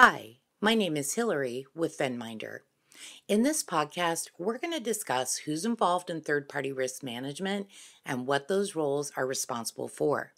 [0.00, 2.60] Hi, my name is Hillary with VenMinder.
[3.26, 7.66] In this podcast, we're going to discuss who's involved in third party risk management
[8.06, 10.34] and what those roles are responsible for.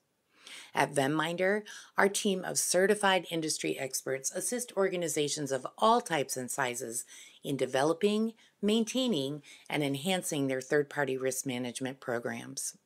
[0.75, 1.65] At VenMinder,
[1.99, 7.05] our team of certified industry experts assist organizations of all types and sizes
[7.45, 8.33] in developing,
[8.63, 12.79] maintaining, and enhancing their third party risk management programs.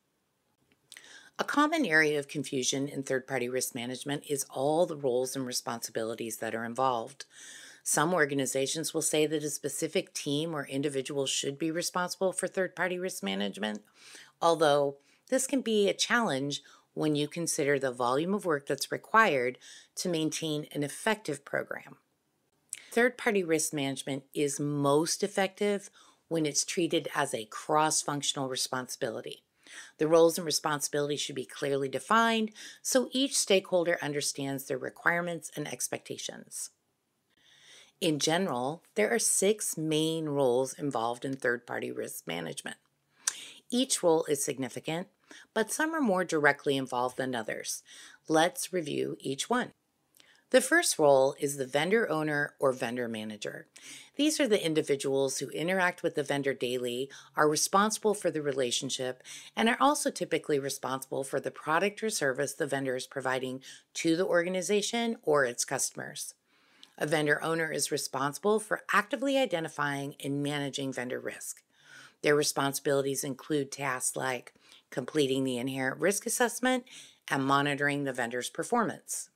[1.37, 5.45] A common area of confusion in third party risk management is all the roles and
[5.45, 7.25] responsibilities that are involved.
[7.83, 12.73] Some organizations will say that a specific team or individual should be responsible for third
[12.73, 13.83] party risk management,
[14.41, 14.95] although
[15.29, 19.57] this can be a challenge when you consider the volume of work that's required
[19.95, 21.97] to maintain an effective program.
[22.91, 25.89] Third party risk management is most effective
[26.29, 29.44] when it's treated as a cross functional responsibility.
[29.97, 35.67] The roles and responsibilities should be clearly defined so each stakeholder understands their requirements and
[35.67, 36.71] expectations.
[38.01, 42.77] In general, there are six main roles involved in third party risk management.
[43.71, 45.07] Each role is significant,
[45.53, 47.81] but some are more directly involved than others.
[48.27, 49.71] Let's review each one.
[50.51, 53.65] The first role is the vendor owner or vendor manager.
[54.15, 59.23] These are the individuals who interact with the vendor daily, are responsible for the relationship,
[59.55, 63.61] and are also typically responsible for the product or service the vendor is providing
[63.95, 66.35] to the organization or its customers.
[66.99, 71.63] A vendor owner is responsible for actively identifying and managing vendor risk.
[72.21, 74.53] Their responsibilities include tasks like
[74.91, 76.85] completing the inherent risk assessment
[77.29, 79.29] and monitoring the vendor's performance.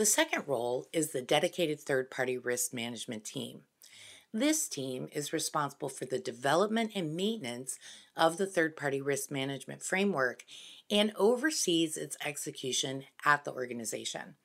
[0.00, 3.64] The second role is the dedicated third party risk management team.
[4.32, 7.78] This team is responsible for the development and maintenance
[8.16, 10.46] of the third party risk management framework
[10.90, 14.36] and oversees its execution at the organization.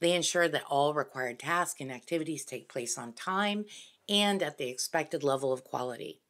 [0.00, 3.64] They ensure that all required tasks and activities take place on time
[4.06, 6.20] and at the expected level of quality.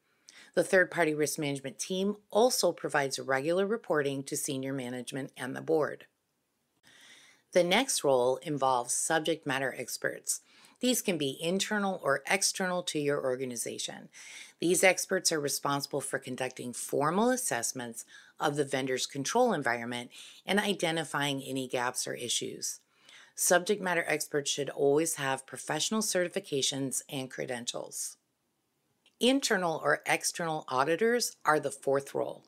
[0.54, 5.60] The third party risk management team also provides regular reporting to senior management and the
[5.60, 6.06] board.
[7.52, 10.40] The next role involves subject matter experts.
[10.78, 14.08] These can be internal or external to your organization.
[14.60, 18.04] These experts are responsible for conducting formal assessments
[18.38, 20.10] of the vendor's control environment
[20.46, 22.80] and identifying any gaps or issues.
[23.34, 28.16] Subject matter experts should always have professional certifications and credentials.
[29.20, 32.42] Internal or external auditors are the fourth role.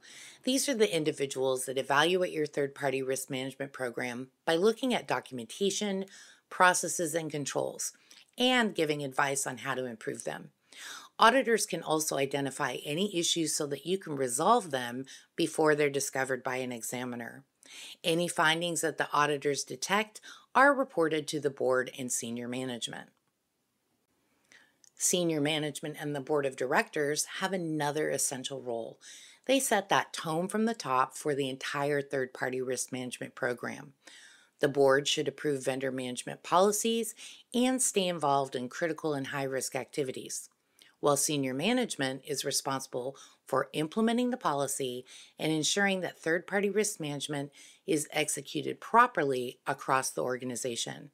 [0.45, 5.07] These are the individuals that evaluate your third party risk management program by looking at
[5.07, 6.07] documentation,
[6.49, 7.93] processes, and controls,
[8.39, 10.51] and giving advice on how to improve them.
[11.19, 15.05] Auditors can also identify any issues so that you can resolve them
[15.37, 17.45] before they're discovered by an examiner.
[18.03, 20.23] Any findings that the auditors detect
[20.55, 23.11] are reported to the board and senior management.
[25.03, 29.01] Senior management and the board of directors have another essential role.
[29.47, 33.95] They set that tone from the top for the entire third party risk management program.
[34.61, 37.17] The board should approve vendor management policies
[37.53, 40.49] and stay involved in critical and high risk activities,
[41.01, 45.05] while senior management is responsible for implementing the policy
[45.37, 47.51] and ensuring that third party risk management
[47.89, 51.11] is executed properly across the organization.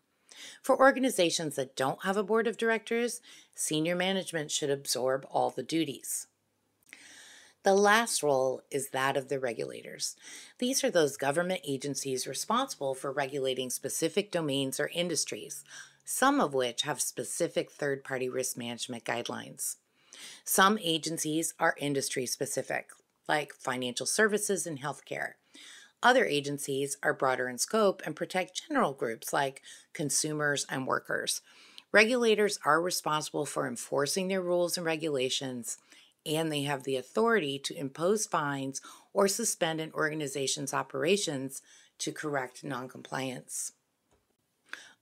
[0.63, 3.21] For organizations that don't have a board of directors,
[3.55, 6.27] senior management should absorb all the duties.
[7.65, 10.17] The last role is that of the regulators.
[10.59, 15.65] These are those government agencies responsible for regulating specific domains or industries,
[16.05, 19.77] some of which have specific third party risk management guidelines.
[20.45, 22.91] Some agencies are industry specific,
[23.29, 25.33] like financial services and healthcare.
[26.03, 31.43] Other agencies are broader in scope and protect general groups like consumers and workers.
[31.91, 35.79] Regulators are responsible for enforcing their rules and regulations,
[36.25, 38.81] and they have the authority to impose fines
[39.13, 41.63] or suspend an organization's operations
[41.99, 43.73] to correct noncompliance.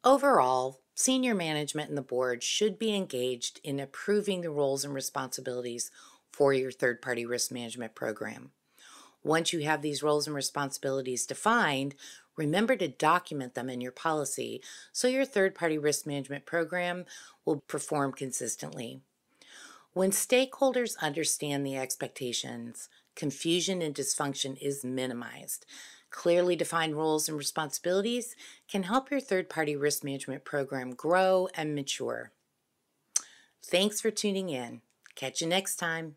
[0.02, 5.90] Overall, senior management and the board should be engaged in approving the roles and responsibilities
[6.32, 8.52] for your third party risk management program.
[9.22, 11.94] Once you have these roles and responsibilities defined,
[12.36, 17.04] remember to document them in your policy so your third party risk management program
[17.44, 19.00] will perform consistently.
[19.92, 25.64] When stakeholders understand the expectations, confusion and dysfunction is minimized.
[26.10, 28.36] Clearly defined roles and responsibilities
[28.68, 32.32] can help your third party risk management program grow and mature.
[33.64, 34.82] Thanks for tuning in.
[35.14, 36.16] Catch you next time.